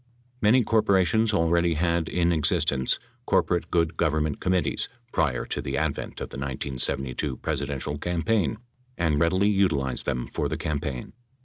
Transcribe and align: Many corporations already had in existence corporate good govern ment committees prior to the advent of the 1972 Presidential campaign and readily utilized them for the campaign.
Many 0.41 0.63
corporations 0.63 1.31
already 1.31 1.75
had 1.75 2.09
in 2.09 2.31
existence 2.31 2.97
corporate 3.27 3.69
good 3.69 3.97
govern 3.97 4.23
ment 4.23 4.39
committees 4.39 4.89
prior 5.13 5.45
to 5.45 5.61
the 5.61 5.77
advent 5.77 6.13
of 6.13 6.29
the 6.29 6.37
1972 6.39 7.37
Presidential 7.37 7.99
campaign 7.99 8.57
and 8.97 9.19
readily 9.19 9.49
utilized 9.49 10.07
them 10.07 10.25
for 10.25 10.49
the 10.49 10.57
campaign. 10.57 11.13